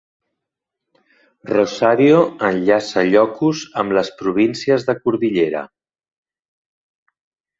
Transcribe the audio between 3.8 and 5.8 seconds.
amb les províncies de Cordillera.